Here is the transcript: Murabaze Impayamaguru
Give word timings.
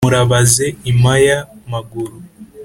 Murabaze 0.03 0.65
Impayamaguru 0.89 2.15